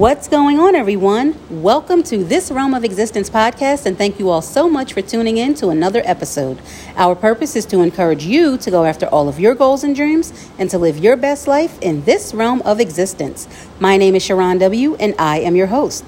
[0.00, 1.36] What's going on, everyone?
[1.50, 5.36] Welcome to this Realm of Existence podcast, and thank you all so much for tuning
[5.36, 6.58] in to another episode.
[6.96, 10.32] Our purpose is to encourage you to go after all of your goals and dreams
[10.58, 13.46] and to live your best life in this realm of existence.
[13.78, 16.02] My name is Sharron W., and I am your host.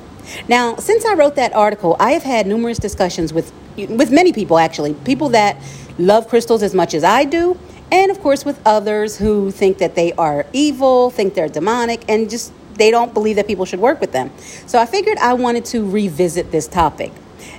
[0.49, 4.59] Now, since I wrote that article, I have had numerous discussions with with many people
[4.59, 5.57] actually, people that
[5.99, 7.59] love crystals as much as I do,
[7.91, 12.31] and of course with others who think that they are evil, think they're demonic, and
[12.31, 14.31] just they don't believe that people should work with them.
[14.67, 17.13] So I figured I wanted to revisit this topic.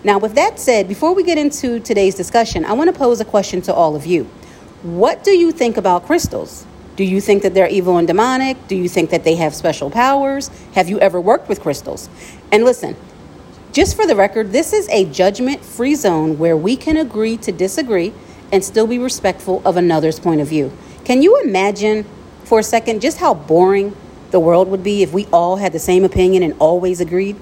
[0.03, 3.25] Now, with that said, before we get into today's discussion, I want to pose a
[3.25, 4.25] question to all of you.
[4.83, 6.65] What do you think about crystals?
[6.95, 8.67] Do you think that they're evil and demonic?
[8.67, 10.49] Do you think that they have special powers?
[10.73, 12.09] Have you ever worked with crystals?
[12.52, 12.95] And listen,
[13.73, 17.52] just for the record, this is a judgment free zone where we can agree to
[17.52, 18.13] disagree
[18.52, 20.72] and still be respectful of another's point of view.
[21.03, 22.05] Can you imagine
[22.45, 23.95] for a second just how boring
[24.31, 27.36] the world would be if we all had the same opinion and always agreed.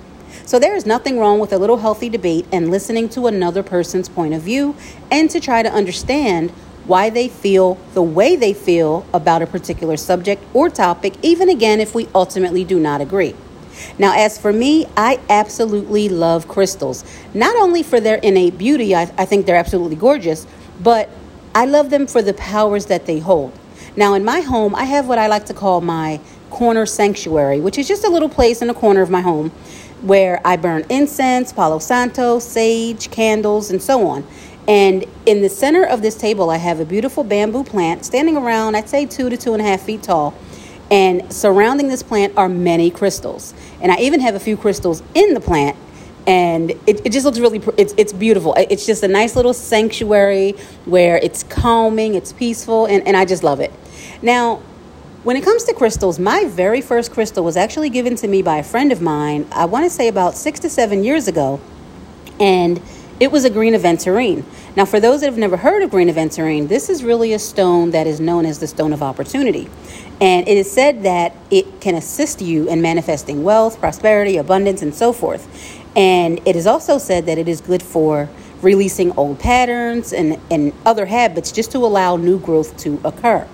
[0.45, 4.09] So there is nothing wrong with a little healthy debate and listening to another person's
[4.09, 4.75] point of view
[5.09, 6.51] and to try to understand
[6.85, 11.79] why they feel the way they feel about a particular subject or topic, even again
[11.79, 13.33] if we ultimately do not agree.
[13.97, 17.03] Now, as for me, I absolutely love crystals.
[17.33, 20.45] Not only for their innate beauty, I, I think they're absolutely gorgeous,
[20.81, 21.09] but
[21.55, 23.57] I love them for the powers that they hold.
[23.95, 26.19] Now, in my home, I have what I like to call my
[26.53, 29.49] corner sanctuary, which is just a little place in the corner of my home
[30.03, 34.25] where I burn incense, Palo Santo, sage, candles, and so on.
[34.67, 38.75] And in the center of this table, I have a beautiful bamboo plant standing around,
[38.75, 40.33] I'd say two to two and a half feet tall.
[40.91, 43.53] And surrounding this plant are many crystals.
[43.81, 45.75] And I even have a few crystals in the plant.
[46.27, 48.53] And it, it just looks really, it's, it's beautiful.
[48.57, 50.51] It's just a nice little sanctuary
[50.85, 53.71] where it's calming, it's peaceful, and, and I just love it.
[54.21, 54.61] Now,
[55.23, 58.57] when it comes to crystals, my very first crystal was actually given to me by
[58.57, 61.61] a friend of mine, I want to say about six to seven years ago,
[62.41, 62.81] and
[63.21, 64.43] it was a green aventurine.
[64.75, 67.91] Now, for those that have never heard of green aventurine, this is really a stone
[67.91, 69.69] that is known as the stone of opportunity.
[70.19, 74.93] And it is said that it can assist you in manifesting wealth, prosperity, abundance, and
[74.93, 75.47] so forth.
[75.95, 78.27] And it is also said that it is good for
[78.61, 83.47] releasing old patterns and, and other habits just to allow new growth to occur.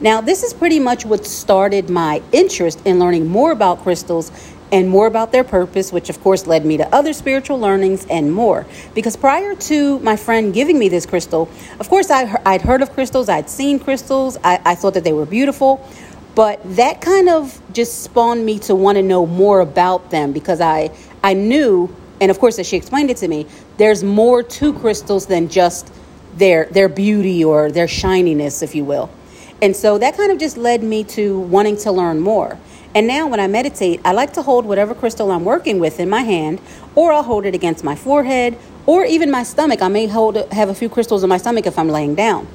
[0.00, 4.30] Now, this is pretty much what started my interest in learning more about crystals
[4.72, 8.32] and more about their purpose, which of course led me to other spiritual learnings and
[8.32, 8.66] more.
[8.94, 11.48] Because prior to my friend giving me this crystal,
[11.78, 15.12] of course, I, I'd heard of crystals, I'd seen crystals, I, I thought that they
[15.12, 15.86] were beautiful.
[16.34, 20.60] But that kind of just spawned me to want to know more about them because
[20.60, 20.90] I,
[21.24, 23.46] I knew, and of course, as she explained it to me,
[23.78, 25.90] there's more to crystals than just
[26.36, 29.08] their, their beauty or their shininess, if you will.
[29.62, 32.58] And so that kind of just led me to wanting to learn more.
[32.94, 36.08] And now when I meditate, I like to hold whatever crystal I'm working with in
[36.08, 36.60] my hand,
[36.94, 39.82] or I'll hold it against my forehead, or even my stomach.
[39.82, 42.48] I may hold have a few crystals in my stomach if I'm laying down.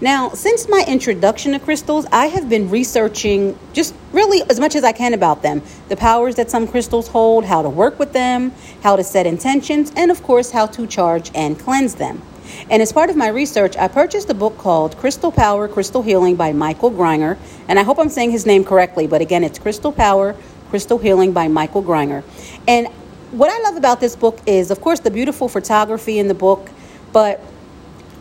[0.00, 4.84] Now, since my introduction to crystals, I have been researching just really as much as
[4.84, 8.52] I can about them the powers that some crystals hold, how to work with them,
[8.82, 12.22] how to set intentions, and of course, how to charge and cleanse them.
[12.70, 16.36] And as part of my research, I purchased a book called Crystal Power, Crystal Healing
[16.36, 17.36] by Michael Greiner.
[17.68, 20.36] And I hope I'm saying his name correctly, but again, it's Crystal Power,
[20.70, 22.22] Crystal Healing by Michael Greiner.
[22.68, 22.88] And
[23.32, 26.70] what I love about this book is, of course, the beautiful photography in the book,
[27.12, 27.40] but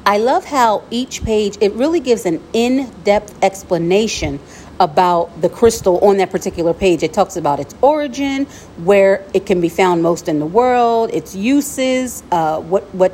[0.06, 4.40] I love how each page it really gives an in-depth explanation
[4.80, 7.04] about the crystal on that particular page.
[7.04, 8.46] It talks about its origin,
[8.78, 13.12] where it can be found most in the world, its uses, uh, what what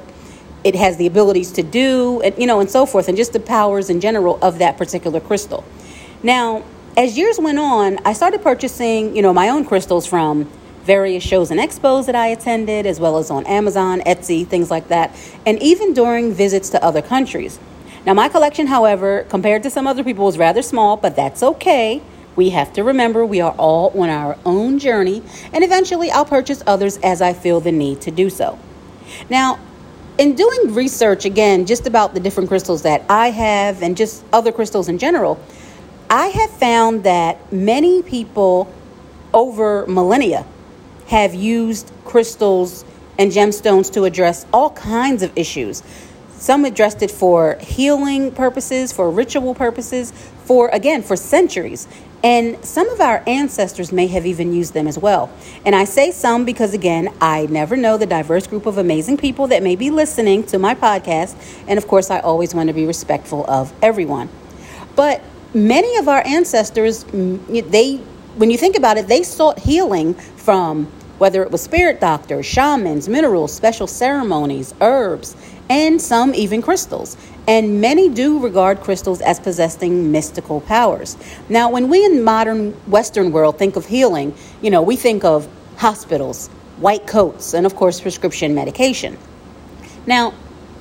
[0.66, 3.40] it has the abilities to do, and, you know, and so forth, and just the
[3.40, 5.64] powers in general of that particular crystal.
[6.24, 6.64] Now,
[6.98, 10.50] as years went on, I started purchasing, you know, my own crystals from
[10.84, 14.88] various shows and expos that I attended, as well as on Amazon, Etsy, things like
[14.88, 15.16] that,
[15.46, 17.60] and even during visits to other countries.
[18.04, 22.02] Now, my collection, however, compared to some other people, was rather small, but that's okay.
[22.36, 25.22] We have to remember we are all on our own journey,
[25.54, 28.58] and eventually I'll purchase others as I feel the need to do so.
[29.30, 29.60] Now,
[30.18, 34.52] in doing research again just about the different crystals that I have and just other
[34.52, 35.40] crystals in general,
[36.10, 38.72] I have found that many people
[39.34, 40.46] over millennia
[41.08, 42.86] have used crystals
[43.18, 45.84] and gemstones to address all kinds of issues.
[46.46, 50.12] Some addressed it for healing purposes, for ritual purposes,
[50.44, 51.88] for again, for centuries.
[52.24, 55.32] And some of our ancestors may have even used them as well.
[55.66, 59.48] And I say some because, again, I never know the diverse group of amazing people
[59.48, 61.36] that may be listening to my podcast.
[61.68, 64.30] And of course, I always want to be respectful of everyone.
[64.96, 65.24] But
[65.56, 67.96] many of our ancestors, they,
[68.36, 73.08] when you think about it, they sought healing from whether it was spirit doctors, shamans,
[73.08, 75.36] minerals, special ceremonies, herbs,
[75.70, 77.18] and some even crystals.
[77.48, 81.18] And many do regard crystals as possessing mystical powers.
[81.50, 85.48] Now, when we in modern Western world think of healing, you know, we think of
[85.78, 86.48] hospitals,
[86.78, 89.18] white coats, and of course, prescription medication.
[90.08, 90.34] Now,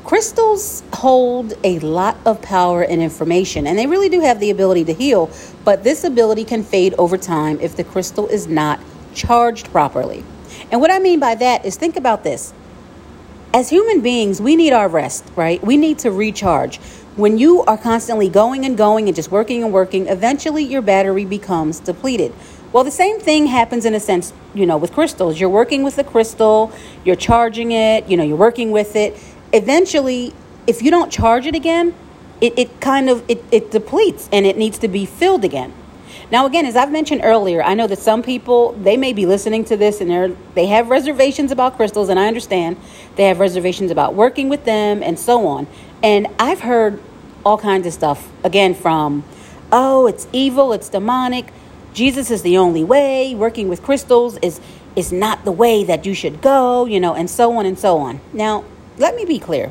[0.04, 4.84] crystals hold a lot of power and information, and they really do have the ability
[4.86, 5.30] to heal,
[5.64, 8.80] but this ability can fade over time if the crystal is not
[9.14, 10.24] charged properly.
[10.70, 12.52] And what I mean by that is think about this.
[13.54, 15.62] As human beings, we need our rest, right?
[15.62, 16.78] We need to recharge.
[17.14, 21.24] When you are constantly going and going and just working and working, eventually your battery
[21.24, 22.32] becomes depleted.
[22.72, 25.38] Well, the same thing happens in a sense, you know, with crystals.
[25.38, 26.72] You're working with the crystal,
[27.04, 29.16] you're charging it, you know, you're working with it.
[29.52, 30.34] Eventually,
[30.66, 31.94] if you don't charge it again,
[32.40, 35.72] it, it kind of it, it depletes and it needs to be filled again.
[36.34, 39.64] Now, again, as I've mentioned earlier, I know that some people they may be listening
[39.66, 42.76] to this and they're they have reservations about crystals, and I understand
[43.14, 45.68] they have reservations about working with them and so on.
[46.02, 47.00] And I've heard
[47.46, 49.22] all kinds of stuff again from,
[49.70, 51.52] oh, it's evil, it's demonic.
[51.92, 53.36] Jesus is the only way.
[53.36, 54.60] Working with crystals is
[54.96, 57.98] is not the way that you should go, you know, and so on and so
[57.98, 58.20] on.
[58.32, 58.64] Now,
[58.98, 59.70] let me be clear.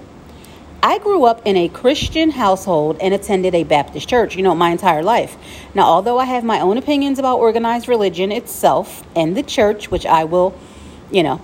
[0.86, 4.70] I grew up in a Christian household and attended a Baptist church, you know, my
[4.70, 5.38] entire life.
[5.74, 10.06] Now, although I have my own opinions about organized religion itself and the church, which
[10.06, 10.54] I will,
[11.10, 11.40] you know,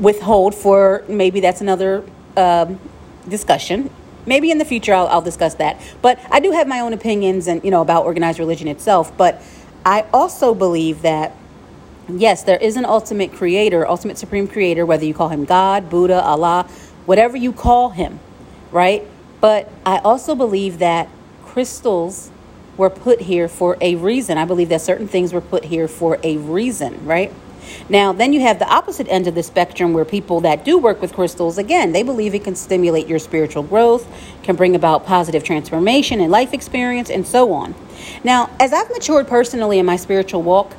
[0.00, 2.04] withhold for maybe that's another
[2.36, 2.80] um,
[3.28, 3.90] discussion.
[4.26, 5.80] Maybe in the future I'll, I'll discuss that.
[6.02, 9.16] But I do have my own opinions and, you know, about organized religion itself.
[9.16, 9.40] But
[9.86, 11.36] I also believe that
[12.08, 16.20] yes, there is an ultimate creator, ultimate supreme creator, whether you call him God, Buddha,
[16.20, 16.68] Allah,
[17.06, 18.18] whatever you call him
[18.74, 19.06] right?
[19.40, 21.08] But I also believe that
[21.44, 22.30] crystals
[22.76, 24.36] were put here for a reason.
[24.36, 27.32] I believe that certain things were put here for a reason, right?
[27.88, 31.00] Now, then you have the opposite end of the spectrum where people that do work
[31.00, 34.06] with crystals, again, they believe it can stimulate your spiritual growth,
[34.42, 37.74] can bring about positive transformation and life experience, and so on.
[38.24, 40.74] Now, as I've matured personally in my spiritual walk,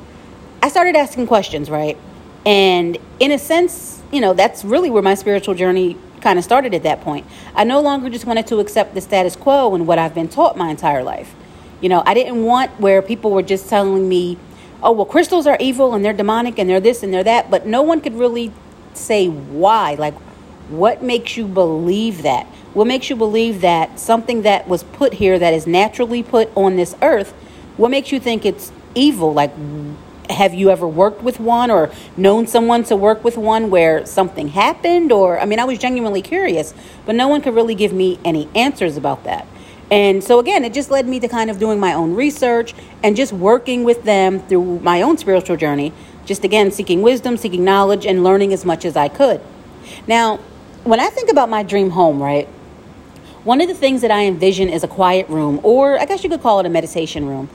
[0.62, 1.96] I started asking questions, right?
[2.44, 5.96] And in a sense, you know, that's really where my spiritual journey
[6.26, 7.24] kind of started at that point.
[7.54, 10.56] I no longer just wanted to accept the status quo and what I've been taught
[10.56, 11.36] my entire life.
[11.80, 14.36] You know, I didn't want where people were just telling me,
[14.82, 17.64] oh, well, crystals are evil and they're demonic and they're this and they're that, but
[17.64, 18.52] no one could really
[18.92, 19.94] say why.
[19.94, 20.14] Like,
[20.68, 22.46] what makes you believe that?
[22.74, 26.74] What makes you believe that something that was put here that is naturally put on
[26.74, 27.30] this earth,
[27.76, 29.32] what makes you think it's evil?
[29.32, 29.52] Like,
[30.30, 34.48] have you ever worked with one or known someone to work with one where something
[34.48, 35.12] happened?
[35.12, 36.74] Or i mean i was genuinely curious
[37.04, 39.46] but no one could really give me any answers about that.
[39.90, 43.16] And so again it just led me to kind of doing my own research and
[43.16, 45.92] just working with them through my own spiritual journey
[46.24, 49.40] just again seeking wisdom seeking knowledge and learning as much as i could.
[50.06, 50.40] Now
[50.84, 52.48] when i think about my dream home right
[53.42, 56.30] one of the things that i envision is a quiet room or i guess you
[56.30, 57.48] could call it a meditation room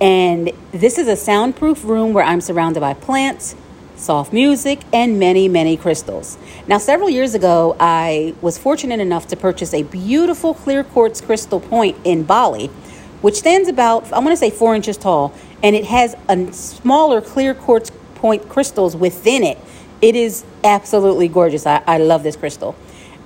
[0.00, 3.54] and this is a soundproof room where I'm surrounded by plants,
[3.96, 6.36] soft music, and many, many crystals.
[6.66, 11.60] Now, several years ago, I was fortunate enough to purchase a beautiful clear quartz crystal
[11.60, 12.66] point in Bali,
[13.20, 15.32] which stands about, I want to say, four inches tall,
[15.62, 19.58] and it has a smaller clear quartz point crystals within it.
[20.02, 21.66] It is absolutely gorgeous.
[21.66, 22.74] I, I love this crystal.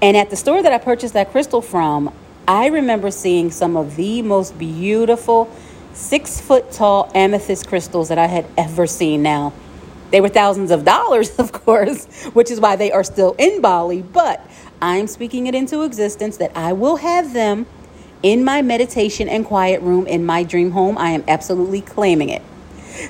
[0.01, 2.13] And at the store that I purchased that crystal from,
[2.47, 5.51] I remember seeing some of the most beautiful
[5.93, 9.23] six foot tall amethyst crystals that I had ever seen.
[9.23, 9.53] Now,
[10.11, 14.03] they were thousands of dollars, of course, which is why they are still in Bali,
[14.03, 14.45] but
[14.81, 17.67] I'm speaking it into existence that I will have them
[18.23, 20.99] in my meditation and quiet room in my dream home.
[20.99, 22.43] I am absolutely claiming it.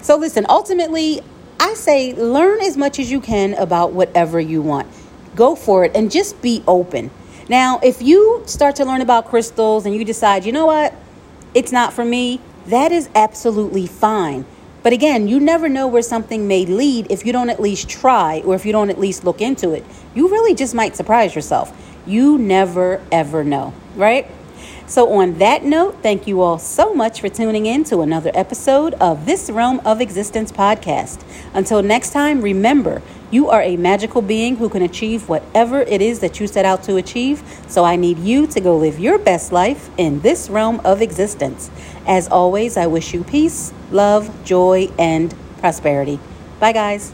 [0.03, 1.23] So, listen, ultimately,
[1.61, 4.87] I say learn as much as you can about whatever you want.
[5.35, 7.11] Go for it and just be open.
[7.49, 10.95] Now, if you start to learn about crystals and you decide, you know what,
[11.55, 14.45] it's not for me, that is absolutely fine.
[14.83, 18.43] But again, you never know where something may lead if you don't at least try
[18.45, 19.85] or if you don't at least look into it.
[20.15, 21.73] You really just might surprise yourself.
[22.07, 24.31] You never, ever know, right?
[24.89, 28.95] So, on that note, thank you all so much for tuning in to another episode
[28.95, 31.23] of this Realm of Existence podcast.
[31.53, 36.21] Until next time, remember, you are a magical being who can achieve whatever it is
[36.21, 37.43] that you set out to achieve.
[37.69, 41.71] So, I need you to go live your best life in this realm of existence.
[42.09, 46.19] As always, I wish you peace, love, joy, and prosperity.
[46.59, 47.13] Bye, guys.